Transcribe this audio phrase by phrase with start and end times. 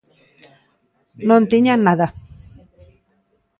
[1.27, 2.07] Non tiñan nada.